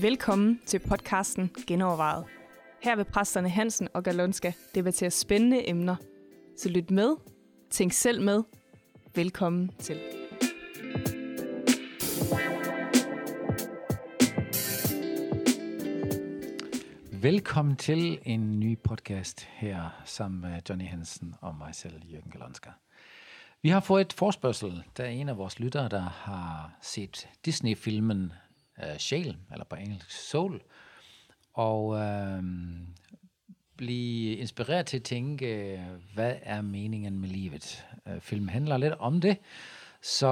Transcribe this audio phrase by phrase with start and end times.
[0.00, 2.24] Velkommen til podcasten Genovervejet.
[2.82, 5.96] Her vil præsterne Hansen og Galonska debattere spændende emner.
[6.58, 7.16] Så lyt med,
[7.70, 8.42] tænk selv med.
[9.14, 10.13] Velkommen til.
[17.24, 22.70] Velkommen til en ny podcast her sammen med Johnny Hansen og mig selv, Jørgen Galonska.
[23.62, 24.82] Vi har fået et forspørgsel.
[24.96, 28.32] Der er en af vores lyttere, der har set Disney-filmen
[28.82, 30.60] øh, uh, Shale, eller på engelsk Soul,
[31.52, 32.44] og uh,
[33.76, 35.80] blive inspireret til at tænke,
[36.14, 37.86] hvad er meningen med livet?
[38.06, 39.36] Uh, filmen handler lidt om det,
[40.02, 40.28] så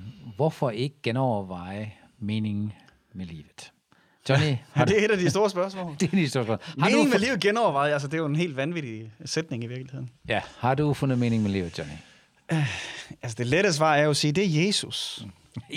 [0.00, 0.02] uh,
[0.36, 2.72] hvorfor ikke genoverveje meningen
[3.12, 3.73] med livet?
[4.28, 5.96] Johnny, har det er et af de store spørgsmål.
[6.00, 6.82] det er de store spørgsmål.
[6.82, 10.10] Har meningen med livet genovervejet, altså det er jo en helt vanvittig sætning i virkeligheden.
[10.28, 11.94] Ja, har du fundet mening med livet, Johnny?
[12.52, 12.58] Uh,
[13.22, 15.26] altså det lette svar er jo at sige, det er Jesus.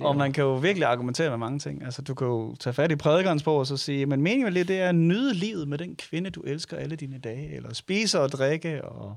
[0.00, 0.06] ja.
[0.06, 1.84] og man kan jo virkelig argumentere med mange ting.
[1.84, 4.52] Altså, du kan jo tage fat i prædikernes bog og så sige, men meningen med
[4.52, 7.74] det, det er at nyde livet med den kvinde, du elsker alle dine dage, eller
[7.74, 9.16] spise og drikke, og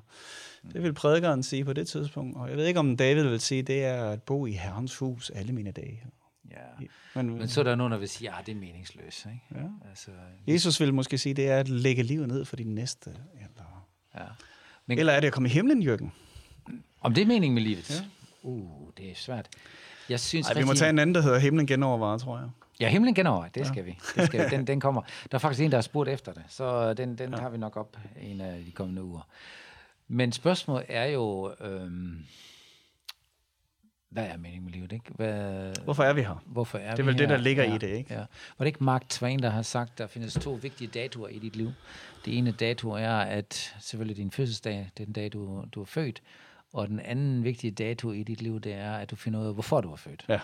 [0.74, 2.38] det vil prædikeren sige på det tidspunkt.
[2.38, 5.30] Og jeg ved ikke, om David vil sige, det er at bo i Herrens hus
[5.30, 6.04] alle mine dage.
[6.52, 6.86] Ja.
[7.16, 9.26] Men, men så er der nogen, der vil sige, at ah, det er meningsløst.
[9.26, 9.64] Ikke?
[9.64, 9.90] Ja.
[9.90, 10.12] Altså,
[10.48, 13.10] Jesus vil måske sige, det er at lægge livet ned for din næste.
[13.10, 14.26] Eller, ja.
[14.86, 16.12] men, eller er det at komme i himlen, Jørgen?
[17.02, 17.90] Om det er meningen med livet?
[17.90, 18.06] Ja.
[18.44, 19.48] Uh, det er svært.
[20.10, 22.50] Jeg synes Ej, vi må tage en anden, der hedder Himlen genovervejet, tror jeg.
[22.80, 23.84] Ja, Himlen genovervejet, det skal ja.
[23.84, 23.98] vi.
[24.16, 24.56] Det skal vi.
[24.56, 25.02] Den, den kommer.
[25.02, 27.40] Der er faktisk en, der har spurgt efter det, så den, den ja.
[27.40, 29.28] har vi nok op en af de kommende uger.
[30.08, 32.26] Men spørgsmålet er jo, øhm,
[34.16, 34.92] hvad er meningen med livet?
[34.92, 35.06] Ikke?
[35.16, 36.44] Hvad, hvorfor er vi her?
[36.46, 37.44] Hvorfor er det er vel vi det, der her?
[37.44, 38.14] ligger ja, i det, ikke?
[38.14, 38.20] Ja.
[38.20, 38.26] Var
[38.60, 41.56] det ikke Mark Twain, der har sagt, at der findes to vigtige datoer i dit
[41.56, 41.72] liv?
[42.26, 45.86] Det ene dato er, at selvfølgelig din fødselsdag, det er den dag, du, du er
[45.86, 46.22] født,
[46.74, 49.54] og den anden vigtige dato i dit liv, det er, at du finder ud af,
[49.54, 50.26] hvorfor du er født.
[50.30, 50.40] Ja.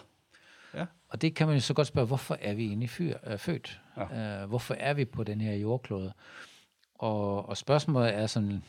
[0.74, 0.86] ja.
[1.10, 3.82] Og det kan man jo så godt spørge, hvorfor er vi egentlig fyr, øh, født?
[3.98, 4.44] Ja.
[4.44, 6.14] Uh, hvorfor er vi på den her jordklode?
[6.96, 8.64] Og, og spørgsmålet er sådan,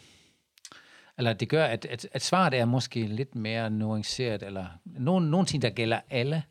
[1.19, 5.47] eller det gør, at, at, at svaret er måske lidt mere nuanceret, eller nogle, nogle
[5.47, 6.43] ting, der gælder alle,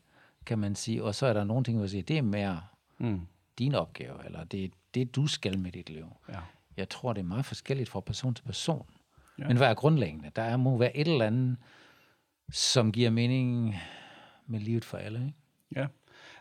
[0.46, 2.60] kan man sige, og så er der nogle ting, hvor siger, det er mere
[2.98, 3.20] mm.
[3.58, 6.06] din opgave, eller det er det, du skal med dit liv.
[6.28, 6.38] Ja.
[6.76, 8.86] Jeg tror, det er meget forskelligt fra person til person.
[9.38, 9.48] Ja.
[9.48, 10.30] Men hvad er grundlæggende?
[10.36, 11.56] Der må være et eller andet,
[12.50, 13.76] som giver mening
[14.46, 15.38] med livet for alle, ikke?
[15.76, 15.86] Ja.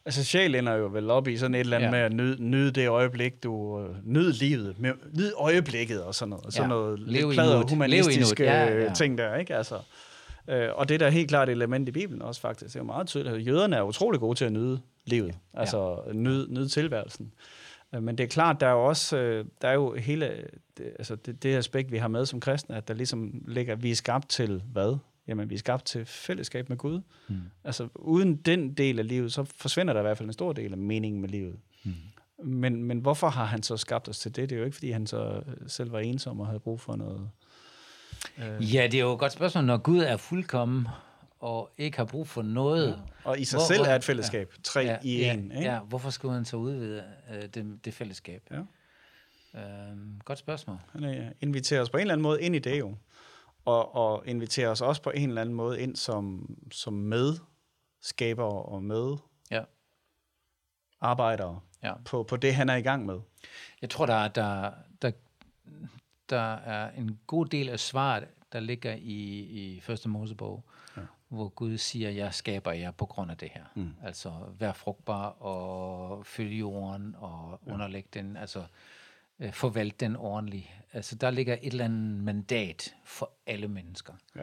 [0.06, 1.91] Altså sjæl ender jo vel op i sådan et eller andet ja.
[1.91, 6.29] med at nyde, nyde det øjeblik, du uh, nyde livet, med, nyde øjeblikket og sådan
[6.29, 6.45] noget.
[6.45, 6.75] Og sådan ja.
[6.75, 8.94] noget Lev lidt plader humanistiske ja, ja.
[8.94, 9.56] ting der, ikke?
[9.56, 9.75] Altså,
[10.47, 12.73] øh, og det der er helt klart et element i Bibelen også faktisk.
[12.73, 13.47] Det er jo meget tydeligt.
[13.47, 16.13] Jøderne er utrolig gode til at nyde livet, altså ja.
[16.13, 17.31] nyde, nyde tilværelsen.
[17.95, 20.25] Øh, men det er klart, der er jo også, øh, der er jo hele,
[20.78, 23.91] det, altså det, det aspekt, vi har med som kristne, at der ligesom ligger, vi
[23.91, 24.97] er skabt til hvad?
[25.28, 27.02] Jamen, vi er skabt til fællesskab med Gud.
[27.28, 27.36] Mm.
[27.64, 30.72] Altså, uden den del af livet, så forsvinder der i hvert fald en stor del
[30.72, 31.59] af meningen med livet.
[31.84, 31.94] Mm.
[32.44, 34.50] Men, men hvorfor har han så skabt os til det?
[34.50, 37.30] Det er jo ikke, fordi han så selv var ensom og havde brug for noget...
[38.38, 38.76] Øh...
[38.76, 39.64] Ja, det er jo et godt spørgsmål.
[39.64, 40.88] Når Gud er fuldkommen,
[41.42, 42.88] og ikke har brug for noget.
[42.88, 43.30] Ja.
[43.30, 44.53] Og i sig hvor, selv er et fællesskab.
[44.58, 45.52] Ja, tre ja, i ja, en.
[45.52, 45.64] Ikke?
[45.64, 47.03] Ja, hvorfor skulle han så udvide
[47.34, 48.42] øh, det, det fællesskab?
[48.52, 48.62] Ja.
[49.59, 50.78] Øhm, godt spørgsmål.
[50.92, 52.96] Han øh, inviterer os på en eller anden måde ind i det jo.
[53.66, 58.83] Og, og inviterer os også på en eller anden måde ind som, som medskaber og
[58.83, 59.17] med
[59.51, 59.63] ja.
[61.01, 61.94] arbejdere ja.
[62.05, 63.19] På, på det, han er i gang med.
[63.81, 65.11] Jeg tror, der, der, der,
[66.29, 70.63] der er en god del af svaret, der ligger i, i første Mosebog,
[70.97, 71.01] ja
[71.31, 73.63] hvor Gud siger, jeg skaber jer på grund af det her.
[73.75, 73.93] Mm.
[74.03, 77.73] Altså, vær frugtbar og følge jorden og ja.
[77.73, 78.63] underlægge den, altså
[79.41, 80.68] øh, forvalte den ordentligt.
[80.94, 84.13] Altså, der ligger et eller andet mandat for alle mennesker.
[84.35, 84.41] Ja.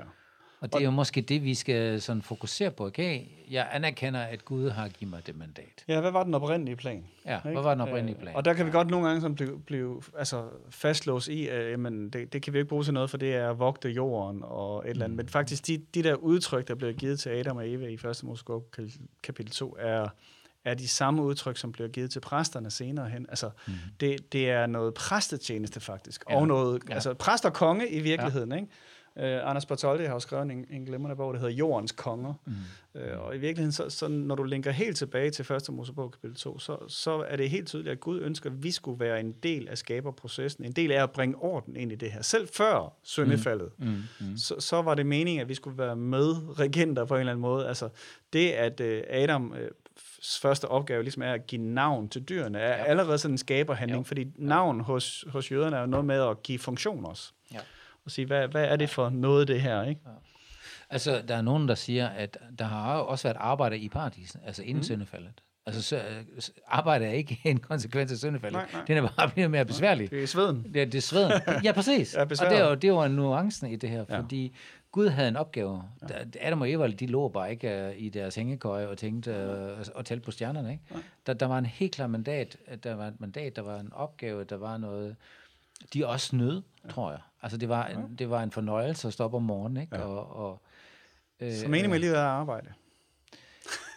[0.61, 2.87] Og det er jo måske det, vi skal sådan fokusere på.
[2.87, 3.23] Okay?
[3.51, 5.85] Jeg anerkender, at Gud har givet mig det mandat.
[5.89, 7.05] Ja, hvad var den oprindelige plan?
[7.27, 7.51] Ja, ikke?
[7.51, 8.37] hvad var den oprindelige plan?
[8.37, 12.11] Og der kan vi godt nogle gange sådan blive, blive altså fastlåst i, at jamen,
[12.11, 14.85] det, det kan vi ikke bruge til noget, for det er at vogte jorden og
[14.85, 15.15] et eller andet.
[15.15, 15.17] Mm.
[15.17, 18.21] Men faktisk, de, de der udtryk, der bliver givet til Adam og Eva i 1.
[18.23, 18.71] Mosebog
[19.23, 20.09] kapitel 2, er,
[20.65, 23.27] er de samme udtryk, som bliver givet til præsterne senere hen.
[23.29, 23.73] Altså, mm.
[24.01, 26.37] det, det er noget præstetjeneste faktisk, ja.
[26.37, 26.95] og noget, ja.
[26.95, 28.57] altså præst og konge i virkeligheden, ja.
[28.57, 28.69] ikke?
[29.17, 32.35] Uh, Anders Bartoldi har jo skrevet en, en glimrende bog, der hedder Jordens Konger.
[32.47, 32.53] Mm.
[32.95, 35.69] Uh, og i virkeligheden, så, så når du linker helt tilbage til 1.
[35.73, 39.01] Mosebog kapitel 2, så, så er det helt tydeligt, at Gud ønsker, at vi skulle
[39.01, 40.65] være en del af skaberprocessen.
[40.65, 42.23] En del af at bringe orden ind i det her.
[42.23, 43.87] Selv før syndefaldet, mm.
[43.87, 44.03] Mm.
[44.21, 44.37] Mm.
[44.37, 47.43] Så, så var det meningen, at vi skulle være med regenter på en eller anden
[47.43, 47.69] måde.
[47.69, 47.89] Altså
[48.33, 49.59] det, at uh, Adam uh,
[50.43, 52.85] første opgave ligesom er at give navn til dyrene, er ja.
[52.85, 54.09] allerede sådan en skaberhandling, ja.
[54.09, 57.33] fordi navn hos, hos jøderne er jo noget med at give funktion også.
[57.53, 57.59] Ja.
[58.05, 60.01] og sige, hvad, hvad er det for noget, det her, ikke?
[60.07, 60.11] Ja.
[60.91, 64.63] Altså, der er nogen, der siger, at der har også været arbejde i paradiset, altså
[64.63, 64.83] inden mm.
[64.83, 65.43] syndefaldet.
[65.67, 66.01] Altså, så,
[66.67, 68.53] arbejde er ikke en konsekvens af syndefaldet.
[68.53, 68.85] Nej, nej.
[68.87, 70.11] Den er bare blevet mere besværlig.
[70.11, 70.67] Det er sveden.
[70.75, 71.33] Det er, det er sveden.
[71.65, 72.15] Ja, præcis.
[72.15, 74.19] ja, og det er, jo, det er jo nuancen i det her, ja.
[74.19, 74.57] fordi
[74.93, 75.83] Gud havde en opgave.
[76.11, 76.15] Ja.
[76.41, 79.31] Adam og Eva, de lå bare ikke uh, i deres hængekøje og tænkte
[79.81, 80.73] uh, og talte på stjernerne.
[80.73, 80.85] Ikke?
[80.91, 80.97] Ja.
[81.27, 82.57] Der, der var en helt klar mandat.
[82.83, 85.17] Der var et mandat, der var en opgave, der var noget...
[85.95, 86.91] De også nød, ja.
[86.91, 87.21] tror jeg.
[87.43, 88.05] Altså, det var, en, ja.
[88.19, 89.83] det var en fornøjelse at stoppe om morgenen.
[89.83, 89.97] Ikke?
[89.97, 90.03] Ja.
[90.03, 90.63] Og, og,
[91.41, 92.73] øh, Så meningen med livet er at arbejde?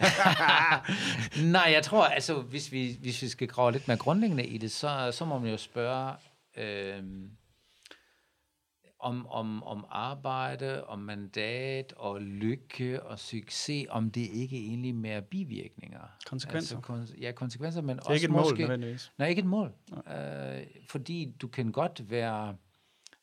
[1.55, 4.71] Nej, jeg tror, altså, hvis vi, hvis vi skal grave lidt mere grundlæggende i det,
[4.71, 6.13] så, så må man jo spørge,
[6.57, 7.03] øh,
[9.01, 15.21] om, om, om arbejde, om mandat og lykke og succes, om det ikke egentlig mere
[15.21, 16.00] bivirkninger.
[16.25, 16.75] Konsekvenser.
[16.75, 19.12] Altså, kon, ja, konsekvenser, men det er også ikke et måske, mål nødvendigvis.
[19.18, 19.71] Nej, ikke et mål.
[19.94, 22.56] Øh, fordi du kan godt være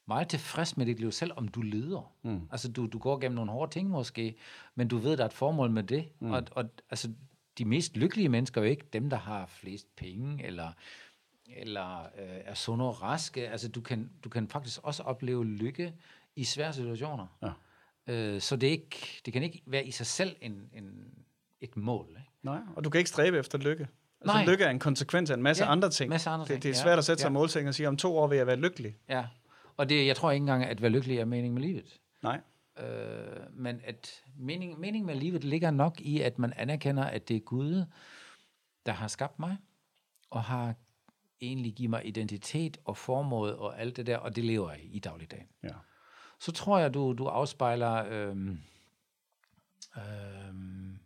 [0.08, 2.12] meget tilfreds med dit liv, selv om du leder.
[2.22, 2.48] Mm.
[2.50, 4.36] Altså, du, du går gennem nogle hårde ting måske,
[4.74, 6.08] men du ved, der er et formål med det.
[6.20, 6.30] Mm.
[6.30, 7.12] Og, og altså,
[7.58, 10.72] de mest lykkelige mennesker er jo ikke dem, der har flest penge, eller
[11.56, 13.48] eller øh, er sunde og raske.
[13.48, 15.94] Altså, du kan, du kan faktisk også opleve lykke
[16.36, 17.26] i svære situationer.
[17.42, 17.52] Ja.
[18.12, 21.14] Øh, så det, ikke, det kan ikke være i sig selv en, en,
[21.60, 22.06] et mål.
[22.10, 22.30] Ikke?
[22.42, 23.88] Nej, og du kan ikke stræbe efter lykke.
[24.20, 24.44] Altså, Nej.
[24.44, 26.10] lykke er en konsekvens af en masse ja, andre ting.
[26.10, 26.62] Masse andre det, ting.
[26.62, 27.32] det er svært ja, at sætte sig ja.
[27.32, 28.96] målsætning og sige, om to år vil jeg være lykkelig.
[29.08, 29.24] Ja,
[29.76, 32.00] og det, jeg tror ikke engang, at være lykkelig er mening med livet.
[32.22, 32.40] Nej.
[32.78, 32.86] Øh,
[33.52, 37.40] men at mening, mening med livet ligger nok i, at man anerkender, at det er
[37.40, 37.84] Gud,
[38.86, 39.56] der har skabt mig,
[40.30, 40.74] og har
[41.40, 44.98] egentlig give mig identitet og formål og alt det der, og det lever jeg i
[44.98, 45.46] dagligdagen.
[45.62, 45.74] Ja.
[46.38, 48.58] Så tror jeg, du, du afspejler, øhm,
[49.96, 50.98] øhm,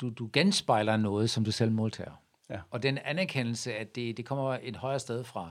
[0.00, 2.22] du, du genspejler noget, som du selv modtager.
[2.50, 2.60] Ja.
[2.70, 5.50] Og den anerkendelse, at det, det kommer et højere sted fra,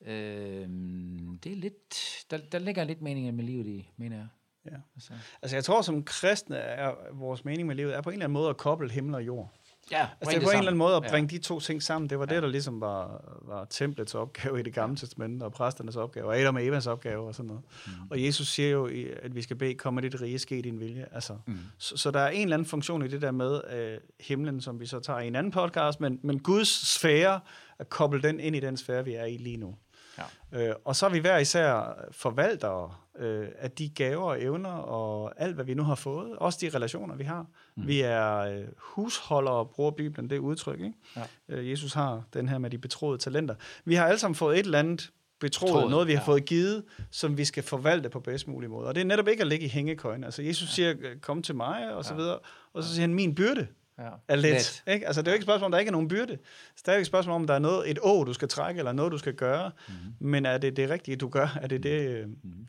[0.00, 4.28] øhm, det er lidt, der, der ligger lidt mening med livet i, mener jeg.
[4.64, 4.76] Ja.
[4.94, 5.12] Altså.
[5.42, 8.32] altså jeg tror, som kristne er vores mening med livet, er på en eller anden
[8.32, 9.54] måde at koble himmel og jord.
[9.90, 11.36] Ja, altså, det på en eller anden måde at bringe ja.
[11.36, 12.10] de to ting sammen.
[12.10, 12.34] Det var ja.
[12.34, 16.38] det, der ligesom var, var templets opgave i det gamle testament, og præsternes opgave, og
[16.38, 17.62] Adam og Evas opgave og sådan noget.
[17.86, 17.92] Mm.
[18.10, 18.90] Og Jesus siger jo,
[19.22, 21.06] at vi skal bede, komme dit rige, ske din vilje.
[21.12, 21.58] Altså, mm.
[21.78, 24.80] så, så der er en eller anden funktion i det der med uh, himlen, som
[24.80, 27.40] vi så tager i en anden podcast, men, men Guds sfære,
[27.78, 29.74] at koble den ind i den sfære, vi er i lige nu.
[30.18, 30.68] Ja.
[30.68, 35.32] Øh, og så er vi hver især forvaltere øh, af de gaver og evner og
[35.36, 36.36] alt, hvad vi nu har fået.
[36.36, 37.46] Også de relationer, vi har.
[37.76, 37.86] Mm.
[37.86, 40.80] Vi er øh, husholdere, bruger Bibelen det udtryk.
[40.80, 40.94] Ikke?
[41.16, 41.22] Ja.
[41.48, 43.54] Øh, Jesus har den her med de betroede talenter.
[43.84, 46.26] Vi har alle sammen fået et eller andet betroet, Troet, noget vi har ja.
[46.26, 48.88] fået givet, som vi skal forvalte på bedst mulig måde.
[48.88, 50.24] Og det er netop ikke at ligge i hængekøjen.
[50.24, 50.94] Altså Jesus ja.
[50.94, 52.20] siger, kom til mig, og så ja.
[52.20, 52.38] videre.
[52.72, 53.66] Og så siger han, min byrde
[54.04, 54.10] ja.
[54.28, 54.52] er let.
[54.52, 54.82] let.
[54.94, 55.06] Ikke?
[55.06, 56.38] Altså, det er jo ikke et spørgsmål om, der ikke er nogen byrde.
[56.76, 58.92] Det er ikke et spørgsmål om, der er noget, et å, du skal trække, eller
[58.92, 59.70] noget, du skal gøre.
[59.88, 60.14] Mm-hmm.
[60.18, 61.58] Men er det det rigtige, du gør?
[61.62, 62.28] Er det det...
[62.28, 62.66] Mm-hmm.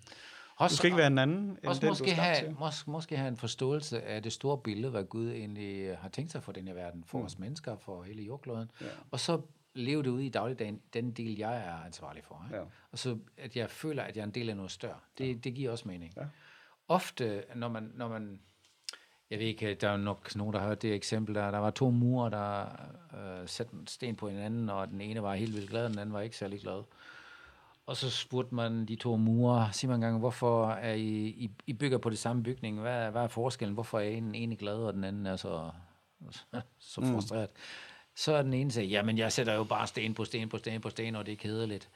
[0.55, 3.27] Også, du skal ikke være en anden end også den, måske, have, måske, måske have
[3.27, 6.73] en forståelse af det store billede, hvad Gud egentlig har tænkt sig for den her
[6.73, 7.25] verden, for mm.
[7.25, 8.71] os mennesker, for hele jordkloden.
[8.81, 8.85] Ja.
[9.11, 9.41] Og så
[9.73, 12.45] leve det ud i dagligdagen, den del, jeg er ansvarlig for.
[12.47, 12.57] Ikke?
[12.57, 12.63] Ja.
[12.91, 14.99] Og så at jeg føler, at jeg er en del af noget større.
[15.17, 15.33] Det, ja.
[15.33, 16.13] det giver også mening.
[16.17, 16.23] Ja.
[16.87, 18.39] Ofte, når man, når man
[19.33, 21.71] jeg ved ikke, der er nok nogen, der har hørt det eksempel, der, der var
[21.71, 22.61] to murer, der
[23.13, 25.99] øh, satte en sten på hinanden, og den ene var helt vildt glad, og den
[25.99, 26.83] anden var ikke særlig glad.
[27.85, 31.73] Og så spurgte man de to murer, sig mig engang, hvorfor er I, I, I
[31.73, 32.79] bygger på det samme bygning?
[32.79, 33.73] Hvad, hvad er forskellen?
[33.73, 35.71] Hvorfor er en ene glad, og den anden er så,
[36.79, 37.13] så mm.
[37.13, 37.49] frustreret?
[37.53, 37.59] Mm.
[38.15, 40.81] Så er den ene sagde, jamen jeg sætter jo bare sten på sten på sten
[40.81, 41.89] på sten, og det er kedeligt.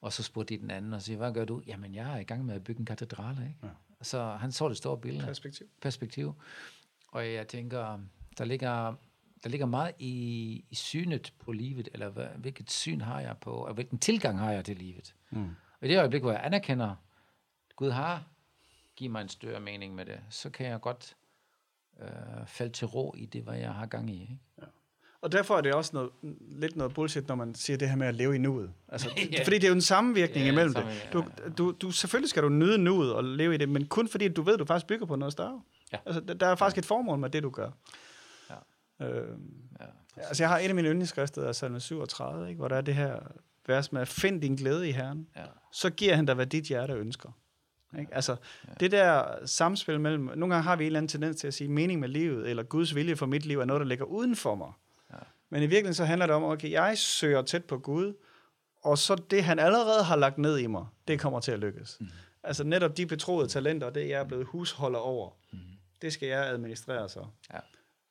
[0.00, 1.62] Og så spurgte de den anden og siger, hvad gør du?
[1.66, 3.56] Jamen jeg er i gang med at bygge en katedral, ikke?
[3.62, 3.68] Ja.
[4.02, 5.26] Så han så det store billede.
[5.26, 5.66] Perspektiv.
[5.80, 6.34] Perspektiv.
[7.14, 7.98] Og jeg tænker,
[8.38, 8.94] der ligger,
[9.42, 13.50] der ligger meget i, i synet på livet, eller hvad, hvilket syn har jeg på,
[13.50, 15.14] og hvilken tilgang har jeg til livet.
[15.30, 15.50] Mm.
[15.80, 16.94] Og i det øjeblik, hvor jeg anerkender,
[17.76, 18.24] Gud har
[18.96, 21.16] givet mig en større mening med det, så kan jeg godt
[22.00, 22.08] øh,
[22.46, 24.20] falde til ro i det, hvad jeg har gang i.
[24.20, 24.38] Ikke?
[24.58, 24.66] Ja.
[25.20, 28.06] Og derfor er det også noget, lidt noget bullshit, når man siger det her med
[28.06, 28.72] at leve i nuet.
[28.88, 29.44] Altså, ja.
[29.44, 31.12] Fordi det er jo en sammenvirkning ja, imellem sammen, det.
[31.12, 31.24] Du,
[31.58, 34.42] du, du, selvfølgelig skal du nyde nuet og leve i det, men kun fordi du
[34.42, 35.62] ved, at du faktisk bygger på noget større.
[35.94, 35.98] Ja.
[36.06, 37.70] Altså, der, der er faktisk et formål med det, du gør.
[38.50, 39.06] Ja.
[39.06, 39.38] Øh,
[39.80, 39.86] ja,
[40.16, 42.94] altså, jeg har et af mine yndlingsskrifter, af salme 37, ikke, hvor der er det
[42.94, 43.18] her
[43.66, 45.44] vers med, find din glæde i Herren, ja.
[45.72, 47.30] så giver han dig, hvad dit hjerte ønsker.
[47.98, 48.14] Ikke?
[48.14, 48.36] Altså,
[48.68, 48.72] ja.
[48.80, 51.68] det der samspil mellem, nogle gange har vi en eller anden tendens til at sige,
[51.68, 54.54] mening med livet, eller Guds vilje for mit liv, er noget, der ligger uden for
[54.54, 54.72] mig.
[55.12, 55.18] Ja.
[55.50, 58.14] Men i virkeligheden så handler det om, okay, jeg søger tæt på Gud,
[58.82, 61.96] og så det, han allerede har lagt ned i mig, det kommer til at lykkes.
[62.00, 62.08] Mm.
[62.42, 65.58] Altså netop de betroede talenter, det jeg er blevet husholder over, mm.
[66.02, 67.26] Det skal jeg administrere så.
[67.52, 67.58] Ja.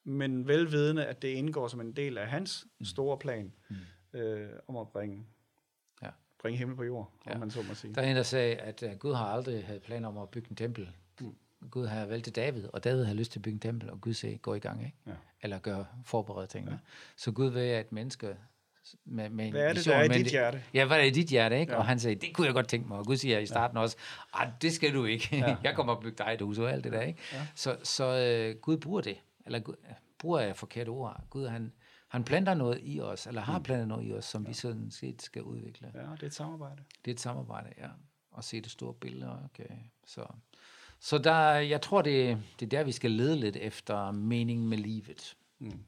[0.03, 2.85] Men velvidende, at det indgår som en del af hans mm.
[2.85, 4.19] store plan mm.
[4.19, 5.25] øh, om at bringe
[6.43, 7.33] bringe himmel på jord, ja.
[7.33, 7.93] om man så må sige.
[7.93, 10.49] Der er en, der sagde, at uh, Gud har aldrig havde planer om at bygge
[10.49, 10.89] en tempel.
[11.21, 11.35] Mm.
[11.71, 14.13] Gud har valgt David, og David har lyst til at bygge en tempel, og Gud
[14.13, 14.97] siger, gå i gang, ikke?
[15.07, 15.11] Ja.
[15.41, 16.71] Eller gør forberedt tingene.
[16.71, 16.77] Ja.
[17.17, 18.35] Så Gud ved, at mennesker
[19.05, 20.63] med, med hvad er det, der er i dit hjerte?
[20.73, 21.71] Ja, hvad er det i dit hjerte, ikke?
[21.71, 21.77] Ja.
[21.77, 22.97] Og han sagde, det kunne jeg godt tænke mig.
[22.97, 23.81] Og Gud siger i starten ja.
[23.81, 23.97] også,
[24.61, 25.35] det skal du ikke.
[25.37, 25.55] Ja.
[25.63, 27.19] jeg kommer og bygge dig et hus og alt det der, ikke?
[27.33, 27.47] Ja.
[27.55, 29.17] Så, så uh, Gud bruger det.
[29.45, 29.75] Eller Gud,
[30.19, 31.21] bruger jeg forkert ord.
[31.29, 31.71] Gud, han,
[32.07, 33.63] han planter noget i os, eller har mm.
[33.63, 34.47] plantet noget i os, som ja.
[34.47, 35.91] vi sådan set skal udvikle.
[35.93, 36.83] Ja, det er et samarbejde.
[37.05, 37.87] Det er et samarbejde, ja.
[38.31, 39.75] Og se det store billede, okay.
[40.05, 40.25] Så,
[40.99, 44.77] så der, jeg tror, det, det er der, vi skal lede lidt efter mening med
[44.77, 45.37] livet.
[45.59, 45.83] Mm.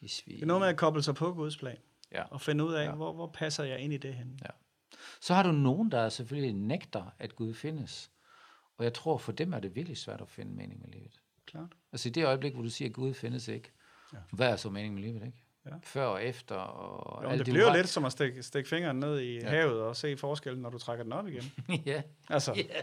[0.00, 1.76] Hvis vi, det er noget med at koble sig på Guds plan.
[2.12, 2.22] Ja.
[2.22, 2.92] Og finde ud af, ja.
[2.92, 4.40] hvor, hvor passer jeg ind i det hen.
[4.44, 4.50] Ja.
[5.20, 8.10] Så har du nogen, der selvfølgelig nægter, at Gud findes.
[8.78, 11.20] Og jeg tror, for dem er det virkelig svært at finde mening med livet.
[11.46, 11.72] Klart.
[11.92, 13.70] Altså i det øjeblik, hvor du siger, at Gud findes ikke,
[14.12, 14.18] ja.
[14.32, 15.44] hvad er så mening med livet, ikke?
[15.66, 15.70] Ja.
[15.82, 16.54] Før og efter.
[16.54, 19.48] Og jo, det, bliver lidt som at stikke, stikke fingeren ned i ja.
[19.48, 21.52] havet og se forskellen, når du trækker den op igen.
[21.86, 22.02] ja.
[22.28, 22.80] Altså, ja.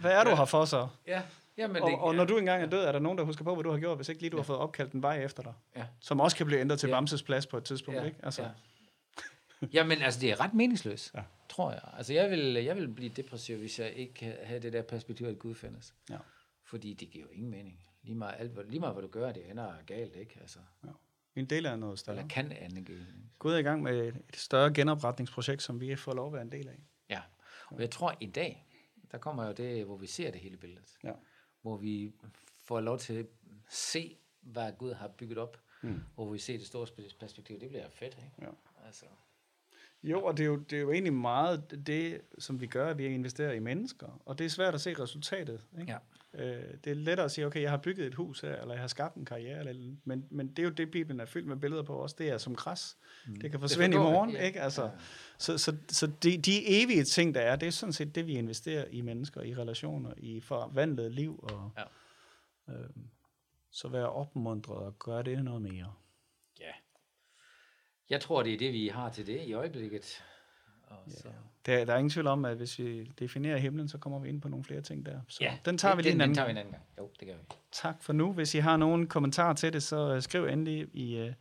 [0.00, 0.36] Hvad er du ja.
[0.36, 0.88] her for så?
[1.06, 1.22] Ja.
[1.56, 3.54] Jamen, og, det, og når du engang er død, er der nogen, der husker på,
[3.54, 4.40] hvad du har gjort, hvis ikke lige du ja.
[4.40, 5.52] har fået opkaldt en vej efter dig?
[5.76, 5.86] Ja.
[6.00, 6.94] Som også kan blive ændret til ja.
[6.94, 8.04] Bamses plads på et tidspunkt, ja.
[8.04, 8.18] ikke?
[8.22, 8.42] Altså.
[8.42, 8.48] Ja.
[9.72, 11.22] Jamen, altså, det er ret meningsløst, ja.
[11.48, 11.80] tror jeg.
[11.96, 15.38] Altså, jeg vil, jeg vil blive depressiv, hvis jeg ikke havde det der perspektiv, at
[15.38, 15.94] Gud findes.
[16.10, 16.16] Ja.
[16.64, 17.80] Fordi det giver jo ingen mening.
[18.02, 20.38] Lige meget, alt, lige meget hvad du gør, det ender galt, ikke?
[20.40, 20.58] Altså.
[20.84, 20.90] Ja.
[21.36, 22.16] En del af noget større.
[22.16, 23.06] Eller kan ende galt.
[23.38, 26.52] Gud er i gang med et større genopretningsprojekt, som vi får lov at være en
[26.52, 26.78] del af.
[27.10, 27.20] Ja,
[27.66, 28.66] og jeg tror, i dag,
[29.12, 30.98] der kommer jo det, hvor vi ser det hele billedet.
[31.04, 31.12] Ja.
[31.62, 32.12] Hvor vi
[32.64, 33.26] får lov til at
[33.68, 36.00] se, hvad Gud har bygget op, mm.
[36.14, 36.86] hvor vi ser det store
[37.20, 37.60] perspektiv.
[37.60, 38.32] Det bliver fedt, ikke?
[38.42, 38.50] Ja.
[38.86, 39.06] Altså.
[40.02, 42.98] Jo, og det er jo, det er jo egentlig meget det, som vi gør, at
[42.98, 44.22] vi investerer i mennesker.
[44.26, 45.64] Og det er svært at se resultatet.
[45.80, 45.92] Ikke?
[45.92, 45.98] Ja.
[46.34, 48.80] Øh, det er lettere at sige, okay, jeg har bygget et hus her, eller jeg
[48.80, 51.56] har skabt en karriere, eller, men, men det er jo det, Bibelen er fyldt med
[51.56, 52.16] billeder på også.
[52.18, 52.96] Det er som græs.
[53.26, 53.36] Mm.
[53.36, 54.30] Det kan forsvinde det i morgen.
[54.30, 54.42] Ja.
[54.46, 54.60] Ikke?
[54.60, 54.90] Altså, ja.
[55.38, 58.32] Så, så, så de, de evige ting, der er, det er sådan set det, vi
[58.32, 61.40] investerer i mennesker, i relationer, i forvandlet liv.
[61.42, 62.72] Og, ja.
[62.74, 62.90] øh,
[63.70, 65.92] så være opmuntret og gøre det noget mere.
[68.10, 68.14] Ja.
[68.14, 70.24] Jeg tror, det er det, vi har til det i øjeblikket.
[70.86, 71.28] Og så.
[71.66, 74.40] Der, der er ingen tvivl om, at hvis vi definerer himlen, så kommer vi ind
[74.40, 75.20] på nogle flere ting der.
[75.28, 76.84] Så ja, den tager vi lige en anden, den tager vi en anden gang.
[76.98, 77.42] Jo, det gør vi.
[77.72, 78.32] Tak for nu.
[78.32, 81.32] Hvis I har nogle kommentarer til det, så øh, skriv endelig i, uh,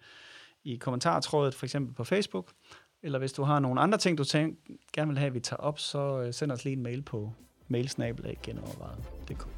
[0.64, 2.52] i kommentartrådet, for eksempel på Facebook.
[3.04, 5.60] Eller hvis du har nogle andre ting, du tænker, gerne vil have, at vi tager
[5.60, 7.34] op, så uh, send os lige en mail på
[7.68, 9.57] mailsnabelag.genovervejet.dk.